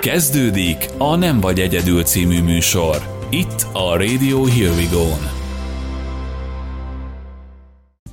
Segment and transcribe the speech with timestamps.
[0.00, 3.26] Kezdődik a Nem vagy egyedül című műsor.
[3.30, 5.30] Itt a Radio Here We Go-n.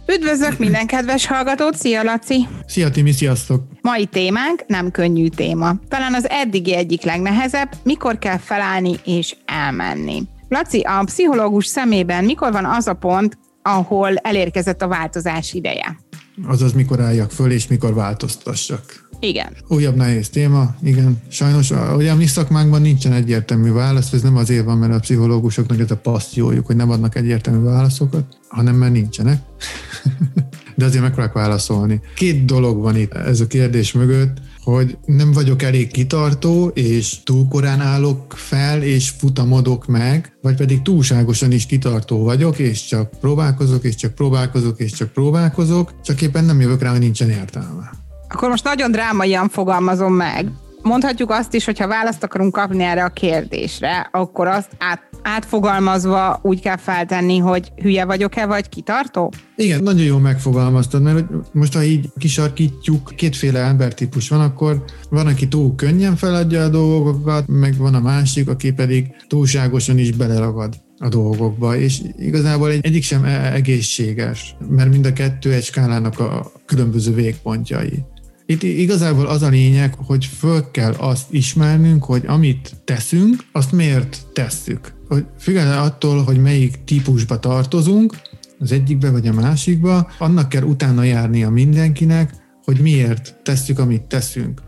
[0.08, 2.48] Üdvözlök minden kedves hallgatót, szia Laci!
[2.68, 3.63] Szia Timi, sziasztok!
[3.82, 5.74] Mai témánk nem könnyű téma.
[5.88, 10.24] Talán az eddigi egyik legnehezebb, mikor kell felállni és elmenni.
[10.49, 15.99] Laci, a pszichológus szemében mikor van az a pont, ahol elérkezett a változás ideje?
[16.48, 19.05] Azaz, mikor álljak föl, és mikor változtassak.
[19.26, 19.53] Igen.
[19.67, 21.21] Újabb nehéz téma, igen.
[21.27, 25.79] Sajnos ugye a mi szakmánkban nincsen egyértelmű válasz, ez nem azért van, mert a pszichológusoknak
[25.79, 29.41] ez a passziójuk, hogy nem adnak egyértelmű válaszokat, hanem mert nincsenek.
[30.77, 32.02] De azért megpróbálok válaszolni.
[32.16, 37.47] Két dolog van itt ez a kérdés mögött, hogy nem vagyok elég kitartó, és túl
[37.47, 43.83] korán állok fel, és futamodok meg, vagy pedig túlságosan is kitartó vagyok, és csak próbálkozok,
[43.83, 48.05] és csak próbálkozok, és csak próbálkozok, csak éppen nem jövök rá, hogy nincsen értelme.
[48.29, 50.52] Akkor most nagyon drámaian fogalmazom meg.
[50.85, 56.39] Mondhatjuk azt is, hogy ha választ akarunk kapni erre a kérdésre, akkor azt át, átfogalmazva
[56.41, 59.33] úgy kell feltenni, hogy hülye vagyok-e, vagy kitartó?
[59.55, 65.47] Igen, nagyon jól megfogalmaztad, mert most ha így kisarkítjuk, kétféle embertípus van, akkor van, aki
[65.47, 71.07] túl könnyen feladja a dolgokat, meg van a másik, aki pedig túlságosan is beleragad a
[71.07, 76.52] dolgokba, és igazából egy, egyik sem e- egészséges, mert mind a kettő egy skálának a
[76.66, 78.03] különböző végpontjai.
[78.45, 84.25] Itt igazából az a lényeg, hogy föl kell azt ismernünk, hogy amit teszünk, azt miért
[84.33, 84.93] tesszük.
[85.07, 88.16] Hogy függetlenül attól, hogy melyik típusba tartozunk,
[88.59, 94.61] az egyikbe vagy a másikba, annak kell utána járnia mindenkinek, hogy miért tesszük, amit teszünk.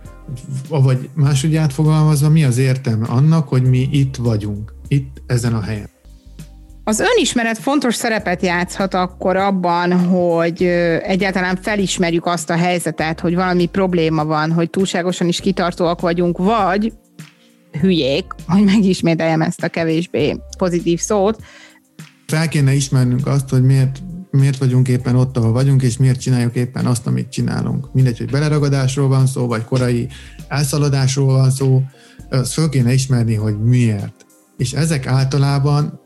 [0.69, 5.89] Vagy máshogy átfogalmazva, mi az értelme annak, hogy mi itt vagyunk, itt ezen a helyen.
[6.87, 10.63] Az önismeret fontos szerepet játszhat akkor abban, hogy
[11.03, 16.93] egyáltalán felismerjük azt a helyzetet, hogy valami probléma van, hogy túlságosan is kitartóak vagyunk, vagy
[17.81, 21.43] hülyék, hogy megismételjem ezt a kevésbé pozitív szót.
[22.27, 23.99] Fel kéne ismernünk azt, hogy miért,
[24.31, 27.93] miért vagyunk éppen ott, ahol vagyunk, és miért csináljuk éppen azt, amit csinálunk.
[27.93, 30.07] Mindegy, hogy beleragadásról van szó, vagy korai
[30.47, 31.81] elszaladásról van szó,
[32.29, 34.25] azt fel kéne ismerni, hogy miért.
[34.57, 36.05] És ezek általában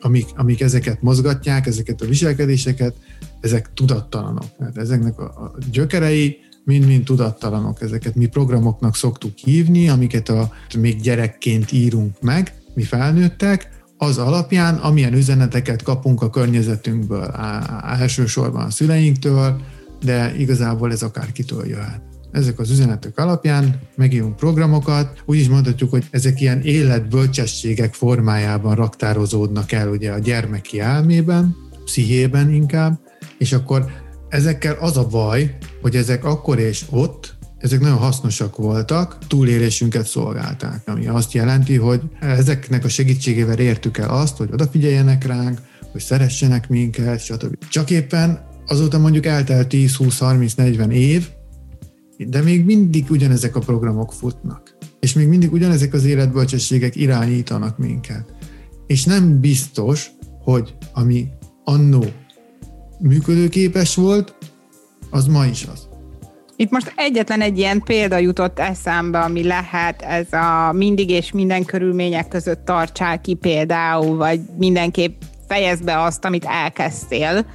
[0.00, 2.94] amik, amik ezeket mozgatják, ezeket a viselkedéseket,
[3.40, 4.56] ezek tudattalanok.
[4.58, 7.82] Tehát ezeknek a, a gyökerei mind-mind tudattalanok.
[7.82, 14.76] Ezeket mi programoknak szoktuk hívni, amiket a, még gyerekként írunk meg, mi felnőttek, az alapján,
[14.76, 19.60] amilyen üzeneteket kapunk a környezetünkből, á, elsősorban a szüleinktől,
[20.02, 26.06] de igazából ez akárkitől jöhet ezek az üzenetek alapján megírunk programokat, úgy is mondhatjuk, hogy
[26.10, 33.00] ezek ilyen életbölcsességek formájában raktározódnak el ugye a gyermeki elmében, pszichében inkább,
[33.38, 33.86] és akkor
[34.28, 40.88] ezekkel az a baj, hogy ezek akkor és ott, ezek nagyon hasznosak voltak, túlélésünket szolgálták,
[40.88, 45.58] ami azt jelenti, hogy ezeknek a segítségével értük el azt, hogy odafigyeljenek ránk,
[45.92, 47.56] hogy szeressenek minket, stb.
[47.68, 51.28] Csak éppen azóta mondjuk eltelt 10, 20, 30, 40 év,
[52.28, 54.76] de még mindig ugyanezek a programok futnak.
[55.00, 58.34] És még mindig ugyanezek az életbölcsességek irányítanak minket.
[58.86, 60.10] És nem biztos,
[60.44, 61.28] hogy ami
[61.64, 62.04] annó
[62.98, 64.34] működőképes volt,
[65.10, 65.88] az ma is az.
[66.56, 71.64] Itt most egyetlen egy ilyen példa jutott eszembe, ami lehet ez a mindig és minden
[71.64, 77.46] körülmények között tartsál ki például, vagy mindenképp fejezd be azt, amit elkezdtél.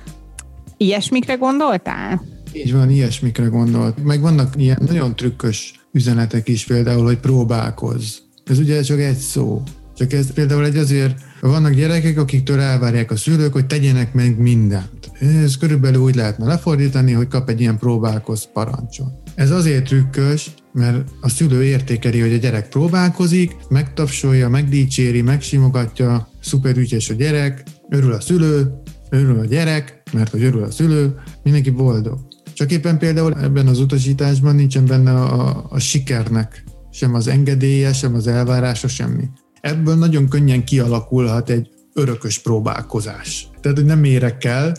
[0.78, 2.22] Ilyesmikre gondoltál?
[2.56, 4.04] Így van, ilyesmikre gondolt.
[4.04, 8.16] Meg vannak ilyen nagyon trükkös üzenetek is, például, hogy próbálkozz.
[8.46, 9.64] Ez ugye csak egy szó.
[9.98, 15.12] Csak ez például egy azért, vannak gyerekek, akiktől elvárják a szülők, hogy tegyenek meg mindent.
[15.20, 19.14] Ez körülbelül úgy lehetne lefordítani, hogy kap egy ilyen próbálkoz parancsot.
[19.36, 26.78] Ez azért trükkös, mert a szülő értékeli, hogy a gyerek próbálkozik, megtapsolja, megdicséri, megsimogatja, szuper
[26.78, 31.70] ügyes a gyerek, örül a szülő, örül a gyerek, mert hogy örül a szülő, mindenki
[31.70, 32.34] boldog.
[32.56, 38.16] Csak éppen például ebben az utasításban nincsen benne a, a sikernek sem az engedélye, sem
[38.16, 39.24] az elvárása, semmi.
[39.62, 43.48] Ebből nagyon könnyen kialakulhat egy örökös próbálkozás.
[43.62, 44.76] Tehát, hogy nem érek el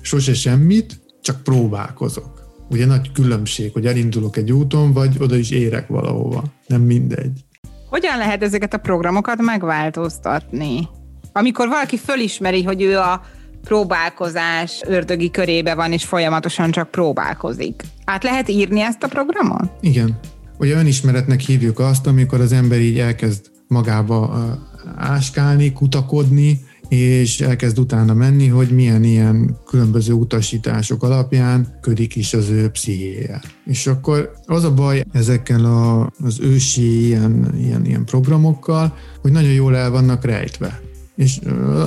[0.00, 2.40] sose semmit, csak próbálkozok.
[2.70, 6.44] Ugye nagy különbség, hogy elindulok egy úton, vagy oda is érek valahova.
[6.66, 7.44] Nem mindegy.
[7.88, 10.88] Hogyan lehet ezeket a programokat megváltoztatni?
[11.32, 13.22] Amikor valaki fölismeri, hogy ő a
[13.64, 17.82] próbálkozás ördögi körébe van, és folyamatosan csak próbálkozik.
[18.04, 19.70] Át lehet írni ezt a programot?
[19.80, 20.18] Igen.
[20.58, 24.48] Ugye önismeretnek hívjuk azt, amikor az ember így elkezd magába
[24.96, 32.48] áskálni, kutakodni, és elkezd utána menni, hogy milyen ilyen különböző utasítások alapján ködik is az
[32.48, 33.40] ő pszichéje.
[33.64, 39.52] És akkor az a baj ezekkel a, az ősi ilyen, ilyen, ilyen programokkal, hogy nagyon
[39.52, 40.80] jól el vannak rejtve.
[41.20, 41.40] És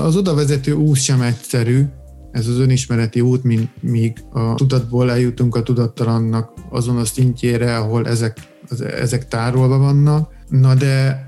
[0.03, 1.83] az oda vezető út sem egyszerű,
[2.31, 8.07] ez az önismereti út, mint míg a tudatból eljutunk a tudattalannak azon a szintjére, ahol
[8.07, 8.37] ezek,
[8.69, 10.31] az, ezek tárolva vannak.
[10.49, 11.27] Na de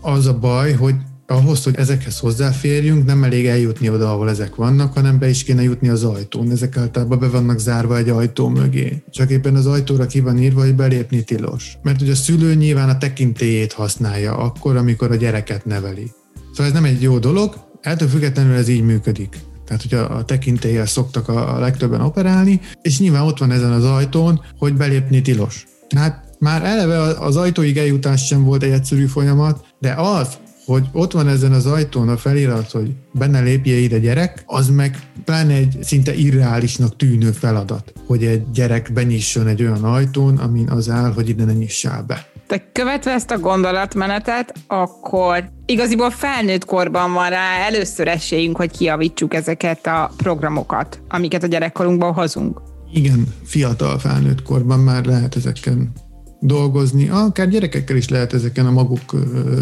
[0.00, 0.94] az a baj, hogy
[1.26, 5.62] ahhoz, hogy ezekhez hozzáférjünk, nem elég eljutni oda, ahol ezek vannak, hanem be is kéne
[5.62, 6.50] jutni az ajtón.
[6.50, 9.02] Ezek általában be vannak zárva egy ajtó mögé.
[9.10, 11.78] Csak éppen az ajtóra ki van írva, hogy belépni tilos.
[11.82, 16.10] Mert hogy a szülő nyilván a tekintélyét használja akkor, amikor a gyereket neveli.
[16.52, 19.36] Szóval ez nem egy jó dolog, ettől függetlenül ez így működik.
[19.64, 23.84] Tehát, hogy a, a tekintélyel szoktak a, legtöbben operálni, és nyilván ott van ezen az
[23.84, 25.66] ajtón, hogy belépni tilos.
[25.88, 31.12] Tehát már eleve az ajtóig eljutás sem volt egy egyszerű folyamat, de az, hogy ott
[31.12, 35.76] van ezen az ajtón a felirat, hogy benne lépje ide gyerek, az meg pláne egy
[35.82, 41.28] szinte irreálisnak tűnő feladat, hogy egy gyerek benyisson egy olyan ajtón, amin az áll, hogy
[41.28, 42.31] ide ne nyissál be.
[42.46, 49.34] Te követve ezt a gondolatmenetet, akkor igaziból felnőtt korban van rá először esélyünk, hogy kiavítsuk
[49.34, 52.60] ezeket a programokat, amiket a gyerekkorunkban hozunk.
[52.92, 55.92] Igen, fiatal felnőtt korban már lehet ezeken
[56.40, 59.14] dolgozni, akár gyerekekkel is lehet ezeken a maguk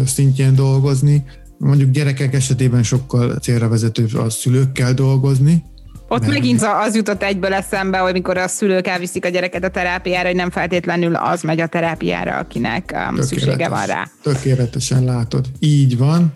[0.05, 1.23] szintjén dolgozni.
[1.57, 5.63] Mondjuk gyerekek esetében sokkal célra vezetőbb a szülőkkel dolgozni,
[6.11, 6.29] ott nem.
[6.29, 10.35] megint az jutott egyből eszembe, hogy mikor a szülők elviszik a gyereket a terápiára, hogy
[10.35, 14.07] nem feltétlenül az megy a terápiára, akinek um, szüksége van rá.
[14.21, 15.45] Tökéletesen látod.
[15.59, 16.33] Így van.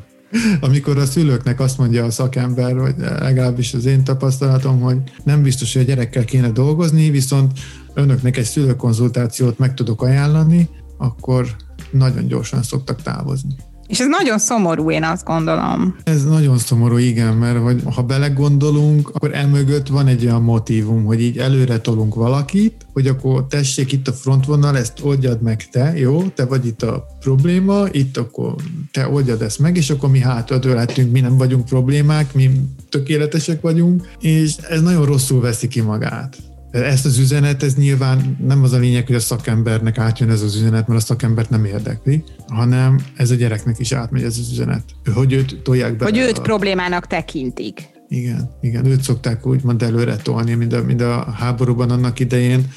[0.59, 5.73] Amikor a szülőknek azt mondja a szakember, vagy legalábbis az én tapasztalatom, hogy nem biztos,
[5.73, 7.51] hogy a gyerekkel kéne dolgozni, viszont
[7.93, 11.55] önöknek egy szülőkonzultációt meg tudok ajánlani, akkor
[11.91, 13.55] nagyon gyorsan szoktak távozni.
[13.87, 15.95] És ez nagyon szomorú, én azt gondolom.
[16.03, 21.21] Ez nagyon szomorú, igen, mert hogy ha belegondolunk, akkor emögött van egy olyan motivum, hogy
[21.21, 26.21] így előre tolunk valakit, hogy akkor tessék itt a frontvonal, ezt oldjad meg te, jó?
[26.21, 28.55] Te vagy itt a probléma, itt akkor
[28.91, 32.51] te oldjad ezt meg, és akkor mi hátra lehetünk, mi nem vagyunk problémák, mi
[32.89, 36.37] tökéletesek vagyunk, és ez nagyon rosszul veszi ki magát.
[36.83, 40.55] Ezt az üzenet, ez nyilván nem az a lényeg, hogy a szakembernek átjön ez az
[40.55, 44.83] üzenet, mert a szakembert nem érdekli, hanem ez a gyereknek is átmegy ez az üzenet.
[45.13, 46.03] Hogy őt tolják be.
[46.03, 46.41] Hogy őt a...
[46.41, 47.89] problémának tekintik.
[48.07, 52.71] Igen, igen, őt szokták úgymond előre tolni, mint a, mint a háborúban annak idején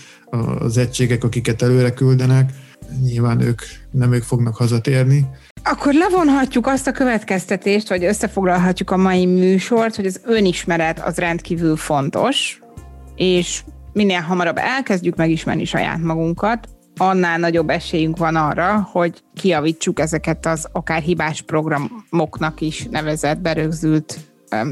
[0.59, 2.51] az egységek, akiket előre küldenek,
[3.03, 5.27] nyilván ők nem ők fognak hazatérni.
[5.63, 11.77] Akkor levonhatjuk azt a következtetést, vagy összefoglalhatjuk a mai műsort, hogy az önismeret az rendkívül
[11.77, 12.61] fontos,
[13.17, 13.63] és
[13.93, 20.69] minél hamarabb elkezdjük megismerni saját magunkat, annál nagyobb esélyünk van arra, hogy kiavítsuk ezeket az
[20.73, 24.19] akár hibás programoknak is nevezett, berögzült,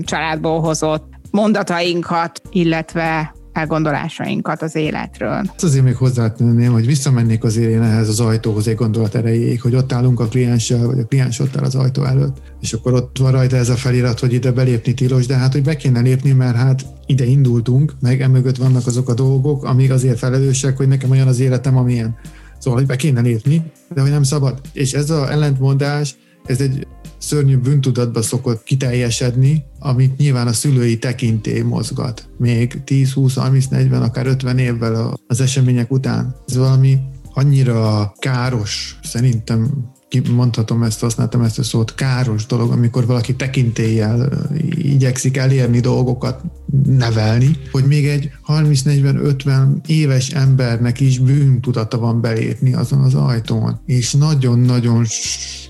[0.03, 5.43] családból hozott mondatainkat, illetve elgondolásainkat az életről.
[5.55, 9.75] Azt azért még hozzátenném, hogy visszamennék azért én ehhez az ajtóhoz egy gondolat erejéig, hogy
[9.75, 13.19] ott állunk a klienssel, vagy a kliens ott áll az ajtó előtt, és akkor ott
[13.19, 16.33] van rajta ez a felirat, hogy ide belépni tilos, de hát, hogy be kéne lépni,
[16.33, 21.11] mert hát ide indultunk, meg emögött vannak azok a dolgok, amik azért felelősek, hogy nekem
[21.11, 22.17] olyan az életem, amilyen.
[22.59, 23.63] Szóval, hogy be kéne lépni,
[23.95, 24.61] de hogy nem szabad.
[24.73, 26.17] És ez az ellentmondás,
[26.47, 26.87] ez egy
[27.19, 32.29] szörnyű bűntudatba szokott kiteljesedni, amit nyilván a szülői tekintély mozgat.
[32.39, 36.37] Még 10, 20, 30, 40, akár 50 évvel az események után.
[36.47, 36.99] Ez valami
[37.33, 39.95] annyira káros, szerintem
[40.31, 46.41] mondhatom ezt, használtam ezt a szót, káros dolog, amikor valaki tekintéllyel igyekszik elérni dolgokat,
[46.87, 53.81] nevelni, hogy még egy 30-40-50 éves embernek is bűntudata van belépni azon az ajtón.
[53.87, 55.05] És nagyon-nagyon